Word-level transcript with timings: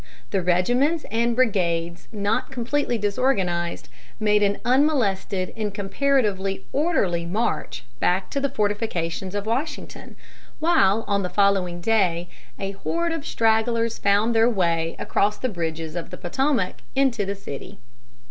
The 0.31 0.41
regiments 0.41 1.05
and 1.11 1.35
brigades 1.35 2.07
not 2.11 2.49
completely 2.49 2.97
disorganized 2.97 3.87
made 4.19 4.41
an 4.41 4.57
unmolested 4.65 5.53
and 5.55 5.71
comparatively 5.71 6.65
orderly 6.73 7.23
march 7.27 7.83
back 7.99 8.31
to 8.31 8.39
the 8.39 8.49
fortifications 8.49 9.35
of 9.35 9.45
Washington, 9.45 10.15
while 10.59 11.05
on 11.07 11.21
the 11.21 11.29
following 11.29 11.81
day 11.81 12.29
a 12.57 12.71
horde 12.71 13.11
of 13.11 13.27
stragglers 13.27 13.99
found 13.99 14.33
their 14.33 14.49
way 14.49 14.95
across 14.97 15.37
the 15.37 15.49
bridges 15.49 15.95
of 15.95 16.09
the 16.09 16.17
Potomac 16.17 16.77
into 16.95 17.23
the 17.23 17.35
city. 17.35 17.77